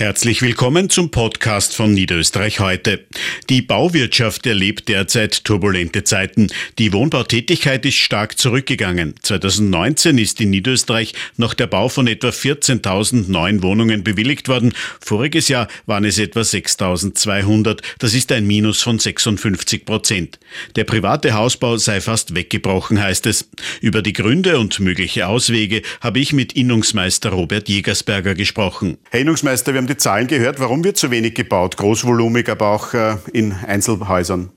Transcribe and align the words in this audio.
Herzlich 0.00 0.40
willkommen 0.40 0.88
zum 0.88 1.10
Podcast 1.10 1.76
von 1.76 1.92
Niederösterreich 1.92 2.58
heute. 2.58 3.04
Die 3.50 3.60
Bauwirtschaft 3.60 4.46
erlebt 4.46 4.88
derzeit 4.88 5.44
turbulente 5.44 6.04
Zeiten. 6.04 6.46
Die 6.78 6.94
Wohnbautätigkeit 6.94 7.84
ist 7.84 7.96
stark 7.96 8.38
zurückgegangen. 8.38 9.14
2019 9.20 10.16
ist 10.16 10.40
in 10.40 10.48
Niederösterreich 10.48 11.12
noch 11.36 11.52
der 11.52 11.66
Bau 11.66 11.90
von 11.90 12.06
etwa 12.06 12.28
14.000 12.28 13.30
neuen 13.30 13.62
Wohnungen 13.62 14.02
bewilligt 14.02 14.48
worden. 14.48 14.72
Voriges 15.00 15.48
Jahr 15.48 15.68
waren 15.84 16.06
es 16.06 16.18
etwa 16.18 16.40
6.200. 16.40 17.82
Das 17.98 18.14
ist 18.14 18.32
ein 18.32 18.46
Minus 18.46 18.80
von 18.80 18.98
56 18.98 19.84
Prozent. 19.84 20.38
Der 20.76 20.84
private 20.84 21.34
Hausbau 21.34 21.76
sei 21.76 22.00
fast 22.00 22.34
weggebrochen, 22.34 23.02
heißt 23.02 23.26
es. 23.26 23.50
Über 23.82 24.00
die 24.00 24.14
Gründe 24.14 24.60
und 24.60 24.80
mögliche 24.80 25.26
Auswege 25.26 25.82
habe 26.00 26.20
ich 26.20 26.32
mit 26.32 26.54
Innungsmeister 26.54 27.28
Robert 27.28 27.68
Jägersberger 27.68 28.34
gesprochen. 28.34 28.96
Herr 29.10 29.20
Innungsmeister, 29.20 29.74
wir 29.74 29.82
haben 29.82 29.89
die 29.90 29.96
Zahlen 29.96 30.26
gehört. 30.26 30.60
Warum 30.60 30.84
wird 30.84 30.96
zu 30.96 31.10
wenig 31.10 31.34
gebaut? 31.34 31.76
Großvolumig, 31.76 32.48
aber 32.48 32.68
auch 32.68 32.94
äh, 32.94 33.16
in 33.32 33.52
Einzelhäusern. 33.66 34.50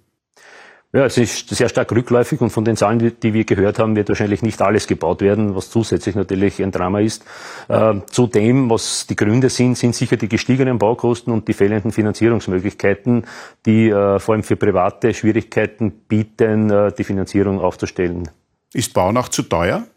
Ja, 0.96 1.06
es 1.06 1.18
ist 1.18 1.50
sehr 1.50 1.70
stark 1.70 1.92
rückläufig 1.92 2.40
und 2.40 2.52
von 2.52 2.66
den 2.66 2.78
Zahlen, 2.78 3.14
die 3.24 3.34
wir 3.34 3.46
gehört 3.46 3.80
haben, 3.80 3.96
wird 3.96 4.10
wahrscheinlich 4.10 4.44
nicht 4.44 4.62
alles 4.62 4.86
gebaut 4.86 5.22
werden, 5.22 5.56
was 5.56 5.72
zusätzlich 5.72 6.14
natürlich 6.14 6.62
ein 6.62 6.72
Drama 6.72 7.00
ist. 7.00 7.26
Äh, 7.68 7.96
zudem, 8.12 8.70
was 8.70 9.08
die 9.08 9.16
Gründe 9.16 9.50
sind, 9.50 9.76
sind 9.76 9.96
sicher 9.96 10.18
die 10.18 10.30
gestiegenen 10.30 10.78
Baukosten 10.78 11.34
und 11.34 11.48
die 11.48 11.54
fehlenden 11.54 11.92
Finanzierungsmöglichkeiten, 11.92 13.26
die 13.66 13.90
äh, 13.90 14.20
vor 14.20 14.36
allem 14.36 14.44
für 14.44 14.56
Private 14.56 15.16
Schwierigkeiten 15.16 15.92
bieten, 16.08 16.70
äh, 16.70 16.92
die 16.96 17.04
Finanzierung 17.04 17.60
aufzustellen. 17.60 18.30
Ist 18.72 18.94
Bauen 18.94 19.18
auch 19.18 19.30
zu 19.30 19.42
teuer? 19.42 19.88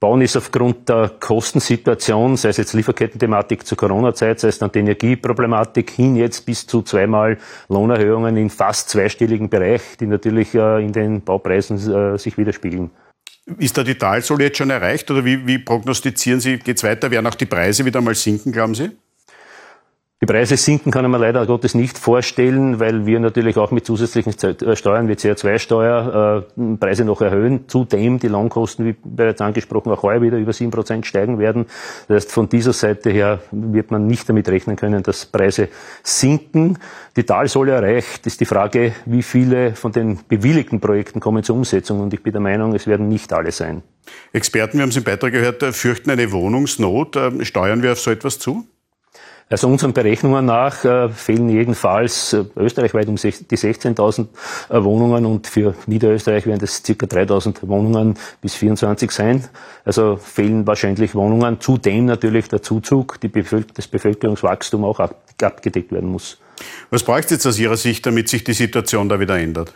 Bauen 0.00 0.22
ist 0.22 0.34
aufgrund 0.34 0.88
der 0.88 1.10
Kostensituation, 1.20 2.38
sei 2.38 2.48
es 2.48 2.56
jetzt 2.56 2.72
Lieferkettenthematik 2.72 3.66
zur 3.66 3.76
Corona-Zeit, 3.76 4.40
sei 4.40 4.48
es 4.48 4.58
dann 4.58 4.72
die 4.72 4.78
Energieproblematik, 4.78 5.90
hin 5.90 6.16
jetzt 6.16 6.46
bis 6.46 6.66
zu 6.66 6.80
zweimal 6.80 7.36
Lohnerhöhungen 7.68 8.34
in 8.38 8.48
fast 8.48 8.88
zweistelligen 8.88 9.50
Bereich, 9.50 9.82
die 10.00 10.06
natürlich 10.06 10.54
äh, 10.54 10.82
in 10.82 10.94
den 10.94 11.20
Baupreisen 11.20 11.76
äh, 11.76 12.18
sich 12.18 12.38
widerspiegeln. 12.38 12.90
Ist 13.58 13.76
da 13.76 13.84
die 13.84 13.96
Talsohle 13.96 14.44
jetzt 14.44 14.56
schon 14.56 14.70
erreicht 14.70 15.10
oder 15.10 15.22
wie, 15.22 15.46
wie 15.46 15.58
prognostizieren 15.58 16.40
Sie, 16.40 16.56
geht 16.58 16.78
es 16.78 16.82
weiter? 16.82 17.10
Werden 17.10 17.26
auch 17.26 17.34
die 17.34 17.46
Preise 17.46 17.84
wieder 17.84 18.00
mal 18.00 18.14
sinken, 18.14 18.52
glauben 18.52 18.74
Sie? 18.74 18.92
Die 20.22 20.26
Preise 20.26 20.58
sinken 20.58 20.92
kann 20.92 21.10
man 21.10 21.18
leider 21.18 21.46
Gottes 21.46 21.74
nicht 21.74 21.96
vorstellen, 21.96 22.78
weil 22.78 23.06
wir 23.06 23.20
natürlich 23.20 23.56
auch 23.56 23.70
mit 23.70 23.86
zusätzlichen 23.86 24.34
äh, 24.42 24.76
Steuern 24.76 25.08
wie 25.08 25.14
CO2-Steuer 25.14 26.44
äh, 26.58 26.76
Preise 26.76 27.06
noch 27.06 27.22
erhöhen. 27.22 27.66
Zudem 27.68 28.18
die 28.18 28.28
Lohnkosten, 28.28 28.84
wie 28.84 28.94
bereits 29.02 29.40
angesprochen, 29.40 29.90
auch 29.90 30.02
heuer 30.02 30.20
wieder 30.20 30.36
über 30.36 30.52
sieben 30.52 30.72
Prozent 30.72 31.06
steigen 31.06 31.38
werden. 31.38 31.64
Das 32.06 32.16
heißt, 32.16 32.32
von 32.32 32.50
dieser 32.50 32.74
Seite 32.74 33.08
her 33.08 33.38
wird 33.50 33.90
man 33.90 34.06
nicht 34.06 34.28
damit 34.28 34.46
rechnen 34.50 34.76
können, 34.76 35.02
dass 35.02 35.24
Preise 35.24 35.68
sinken. 36.02 36.78
Die 37.16 37.24
Talsohle 37.24 37.72
erreicht, 37.72 38.26
ist 38.26 38.42
die 38.42 38.46
Frage, 38.46 38.92
wie 39.06 39.22
viele 39.22 39.74
von 39.74 39.92
den 39.92 40.20
bewilligten 40.28 40.80
Projekten 40.80 41.20
kommen 41.20 41.44
zur 41.44 41.56
Umsetzung. 41.56 41.98
Und 41.98 42.12
ich 42.12 42.22
bin 42.22 42.32
der 42.32 42.42
Meinung, 42.42 42.74
es 42.74 42.86
werden 42.86 43.08
nicht 43.08 43.32
alle 43.32 43.52
sein. 43.52 43.82
Experten, 44.34 44.76
wir 44.76 44.82
haben 44.82 44.90
es 44.90 44.98
im 44.98 45.04
Beitrag 45.04 45.32
gehört, 45.32 45.62
fürchten 45.74 46.10
eine 46.10 46.30
Wohnungsnot. 46.30 47.16
Ähm, 47.16 47.42
steuern 47.42 47.82
wir 47.82 47.92
auf 47.92 48.00
so 48.00 48.10
etwas 48.10 48.38
zu? 48.38 48.66
Also 49.50 49.66
unseren 49.66 49.92
Berechnungen 49.92 50.46
nach 50.46 50.84
äh, 50.84 51.08
fehlen 51.08 51.48
jedenfalls 51.48 52.32
äh, 52.32 52.44
österreichweit 52.56 53.08
um 53.08 53.16
die 53.16 53.32
16.000 53.32 54.28
äh, 54.68 54.84
Wohnungen 54.84 55.26
und 55.26 55.48
für 55.48 55.74
Niederösterreich 55.86 56.46
werden 56.46 56.60
das 56.60 56.84
ca. 56.84 56.92
3.000 56.92 57.66
Wohnungen 57.66 58.14
bis 58.40 58.54
24 58.54 59.10
sein. 59.10 59.48
Also 59.84 60.16
fehlen 60.16 60.68
wahrscheinlich 60.68 61.16
Wohnungen. 61.16 61.60
Zudem 61.60 62.06
natürlich 62.06 62.48
der 62.48 62.62
Zuzug, 62.62 63.20
die 63.20 63.28
Bevölker 63.28 63.72
das 63.74 63.88
Bevölkerungswachstum 63.88 64.84
auch 64.84 65.00
ab 65.00 65.16
abgedeckt 65.42 65.90
werden 65.90 66.10
muss. 66.10 66.38
Was 66.90 67.02
braucht 67.02 67.24
es 67.24 67.30
jetzt 67.30 67.46
aus 67.46 67.58
Ihrer 67.58 67.78
Sicht, 67.78 68.04
damit 68.04 68.28
sich 68.28 68.44
die 68.44 68.52
Situation 68.52 69.08
da 69.08 69.18
wieder 69.18 69.38
ändert? 69.38 69.72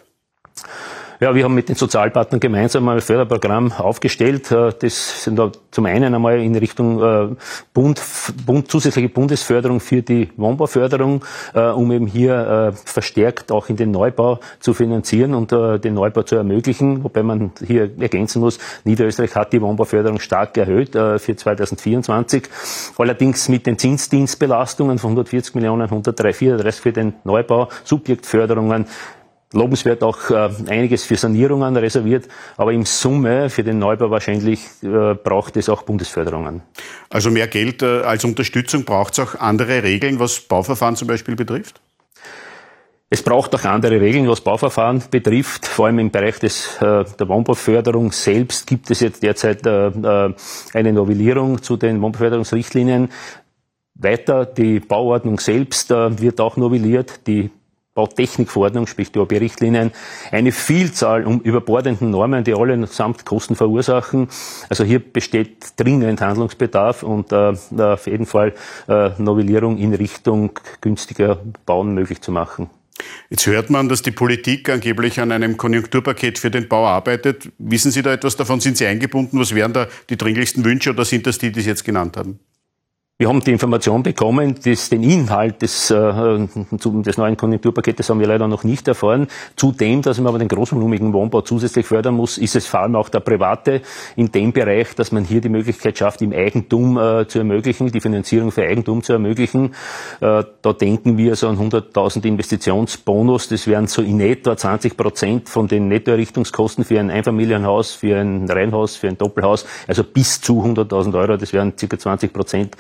Ja, 1.25 1.34
wir 1.34 1.44
haben 1.44 1.55
mit 1.55 1.70
den 1.70 1.75
Sozialpartnern 1.75 2.39
gemeinsam 2.39 2.87
ein 2.87 3.00
Förderprogramm 3.00 3.72
aufgestellt. 3.72 4.50
Äh, 4.50 4.75
das 4.78 5.25
sind 5.25 5.38
da 5.38 5.50
zum 5.71 5.87
einen 5.87 6.15
einmal 6.15 6.38
in 6.38 6.54
Richtung 6.54 7.03
äh, 7.03 7.34
Bund, 7.72 8.03
Bund, 8.44 8.71
zusätzliche 8.71 9.09
Bundesförderung 9.09 9.81
für 9.81 10.03
die 10.03 10.28
Wohnbauförderung, 10.37 11.25
äh, 11.54 11.62
um 11.69 11.91
eben 11.93 12.06
hier 12.06 12.75
verstärkt 12.84 13.50
auch 13.53 13.71
in 13.71 13.76
den 13.76 13.91
Neubau 13.91 14.38
zu 14.60 14.75
finanzieren 14.75 15.32
und 15.32 15.50
den 15.50 15.94
Neubau 15.94 16.25
zu 16.25 16.37
ermöglichen. 16.37 17.03
Wobei 17.03 17.22
man 17.22 17.53
hier 17.66 17.91
ergänzen 17.98 18.41
muss, 18.41 18.59
Niederösterreich 18.84 19.34
hat 19.34 19.54
die 19.54 19.62
Wohnbauförderung 19.62 20.21
stark 20.21 20.59
erhöht 20.59 20.93
für 20.93 21.37
2024. 21.37 22.48
Allerdings 22.98 23.48
mit 23.48 23.66
den 23.66 23.78
Zinsdienstbelastungen 23.78 24.98
von 24.98 25.12
140 25.12 25.54
Millionen, 25.54 25.84
103, 25.84 26.34
34 26.34 26.82
für 26.82 26.93
den 26.93 27.15
Neubau, 27.25 27.69
Subjektförderungen 27.84 28.87
lobenswert 29.54 30.03
auch 30.03 30.31
äh, 30.31 30.50
einiges 30.69 31.04
für 31.04 31.16
Sanierungen 31.16 31.76
reserviert, 31.76 32.28
aber 32.56 32.72
im 32.72 32.84
Summe 32.84 33.50
für 33.50 33.65
den 33.65 33.78
Neubau 33.78 34.10
wahrscheinlich 34.10 34.60
äh, 34.82 35.15
braucht 35.15 35.56
es 35.56 35.69
auch 35.69 35.82
Bundesförderungen. 35.82 36.62
Also 37.10 37.31
mehr 37.31 37.47
Geld 37.47 37.82
äh, 37.82 38.03
als 38.03 38.25
Unterstützung 38.25 38.84
braucht 38.84 39.15
es 39.15 39.20
auch 39.20 39.34
andere 39.41 39.82
Regeln, 39.82 40.19
was 40.19 40.41
Bauverfahren 40.41 40.97
zum 40.97 41.09
Beispiel 41.09 41.37
betrifft? 41.37 41.81
Es 43.10 43.22
braucht 43.22 43.54
auch 43.54 43.65
andere 43.65 44.00
Regeln, 44.00 44.28
was 44.28 44.41
Bauverfahren 44.41 45.03
betrifft. 45.09 45.66
Vor 45.66 45.86
allem 45.86 46.00
im 46.00 46.10
Bereich 46.10 46.41
des, 46.41 46.78
äh, 46.81 47.04
der 47.04 47.28
Wohnbauförderung 47.28 48.10
selbst 48.10 48.66
gibt 48.66 48.91
es 48.91 48.98
jetzt 48.98 49.22
derzeit 49.22 49.65
äh, 49.66 49.86
äh 49.86 50.34
eine 50.72 50.92
Novellierung 50.92 51.62
zu 51.62 51.76
den 51.76 52.03
Wohnbauförderungsrichtlinien. 52.03 53.10
Weiter, 53.94 54.47
die 54.47 54.81
Bauordnung 54.81 55.38
selbst 55.38 55.92
äh, 55.92 56.21
wird 56.21 56.41
auch 56.41 56.56
novelliert. 56.56 57.26
Die 57.28 57.50
Bautechnikverordnung, 57.94 58.87
sprich 58.87 59.12
die 59.12 59.21
OB-Richtlinien, 59.21 59.93
eine 60.32 60.53
Vielzahl 60.53 61.25
um 61.25 61.41
überbordenden 61.41 62.10
Normen, 62.10 62.43
die 62.44 62.55
alle 62.55 62.87
samt 62.87 63.25
Kosten 63.25 63.55
verursachen. 63.55 64.28
Also 64.69 64.84
hier 64.84 64.99
besteht 64.99 65.75
dringend 65.77 66.21
Handlungsbedarf 66.21 67.03
und 67.03 67.33
äh, 67.33 67.54
auf 67.78 68.06
jeden 68.06 68.27
Fall 68.27 68.53
äh, 68.88 69.10
Novellierung 69.19 69.78
in 69.78 69.94
Richtung 69.94 70.59
günstiger 70.81 71.41
Bauen 71.66 71.94
möglich 71.94 72.21
zu 72.21 72.33
machen. 72.33 72.69
Jetzt 73.31 73.47
hört 73.47 73.71
man, 73.71 73.88
dass 73.88 74.03
die 74.03 74.10
Politik 74.10 74.69
angeblich 74.69 75.21
an 75.21 75.33
einem 75.33 75.56
Konjunkturpaket 75.56 76.38
für 76.38 76.50
den 76.50 76.69
Bau 76.69 76.87
arbeitet. 76.87 77.50
Wissen 77.59 77.91
Sie 77.91 78.03
da 78.03 78.12
etwas 78.12 78.37
davon? 78.37 78.60
Sind 78.60 78.77
Sie 78.77 78.87
eingebunden? 78.87 79.38
Was 79.38 79.54
wären 79.54 79.72
da 79.72 79.88
die 80.10 80.16
dringlichsten 80.16 80.65
Wünsche 80.65 80.91
oder 80.91 81.04
sind 81.04 81.27
das 81.27 81.38
die, 81.38 81.50
die 81.50 81.60
Sie 81.60 81.69
jetzt 81.69 81.84
genannt 81.84 82.16
haben? 82.16 82.38
Wir 83.16 83.28
haben 83.28 83.38
die 83.38 83.52
Information 83.52 84.02
bekommen, 84.02 84.56
dass 84.64 84.91
den 84.91 85.04
Inhalt 85.04 85.62
des, 85.62 85.88
äh, 85.88 86.48
des 86.72 87.16
neuen 87.16 87.36
Konjunkturpaketes 87.36 88.10
haben 88.10 88.19
wir 88.19 88.26
leider 88.26 88.48
noch 88.48 88.64
nicht 88.64 88.88
erfahren. 88.88 89.28
Zudem, 89.54 90.02
dass 90.02 90.19
man 90.19 90.26
aber 90.26 90.41
den 90.41 90.48
großvolumigen 90.48 91.12
Wohnbau 91.12 91.42
zusätzlich 91.42 91.86
fördern 91.86 92.16
muss, 92.16 92.38
ist 92.38 92.56
es 92.56 92.66
vor 92.66 92.80
allem 92.80 92.97
auch 92.97 93.08
der 93.08 93.20
Private 93.20 93.82
in 94.16 94.32
dem 94.32 94.53
Bereich, 94.53 94.97
dass 94.97 95.12
man 95.12 95.22
hier 95.22 95.41
die 95.41 95.48
Möglichkeit 95.48 95.97
schafft, 95.97 96.22
im 96.22 96.32
Eigentum 96.32 96.98
äh, 96.98 97.28
zu 97.28 97.38
ermöglichen, 97.38 97.92
die 97.92 98.00
Finanzierung 98.00 98.50
für 98.50 98.64
Eigentum 98.64 99.04
zu 99.04 99.12
ermöglichen. 99.12 99.76
Äh, 100.20 100.42
da 100.60 100.72
denken 100.72 101.16
wir 101.16 101.36
so 101.36 101.47
an 101.47 101.56
100.000 101.56 102.24
Investitionsbonus. 102.24 103.47
Das 103.47 103.69
wären 103.69 103.86
so 103.86 104.03
in 104.03 104.19
etwa 104.19 104.56
20 104.56 104.97
Prozent 104.97 105.48
von 105.48 105.69
den 105.69 105.86
Nettoerrichtungskosten 105.86 106.84
für 106.84 106.98
ein 106.98 107.12
Einfamilienhaus, 107.12 107.92
für 107.92 108.19
ein 108.19 108.50
Reihenhaus, 108.50 108.97
für 108.97 109.06
ein 109.06 109.19
Doppelhaus. 109.19 109.66
Also 109.86 110.03
bis 110.03 110.41
zu 110.41 110.64
100.000 110.64 111.16
Euro. 111.16 111.36
Das 111.36 111.53
wären 111.53 111.78
circa 111.78 111.97
20 111.97 112.32
Prozent 112.32 112.76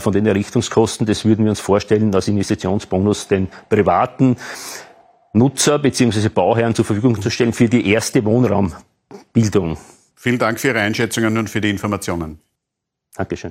von 0.00 0.12
den 0.12 0.26
Errichtungskosten. 0.26 1.06
Das 1.06 1.24
würden 1.24 1.44
wir 1.44 1.50
uns 1.50 1.60
vorstellen 1.60 2.14
als 2.14 2.28
Investitionsbonus 2.28 3.28
den 3.28 3.48
privaten 3.68 4.36
Nutzer 5.32 5.78
bzw. 5.78 6.28
Bauherren 6.28 6.74
zur 6.74 6.84
Verfügung 6.84 7.20
zu 7.20 7.30
stellen 7.30 7.52
für 7.52 7.68
die 7.68 7.88
erste 7.88 8.24
Wohnraumbildung. 8.24 9.78
Vielen 10.16 10.38
Dank 10.38 10.60
für 10.60 10.68
Ihre 10.68 10.80
Einschätzungen 10.80 11.38
und 11.38 11.48
für 11.48 11.60
die 11.60 11.70
Informationen. 11.70 12.40
Dankeschön. 13.14 13.48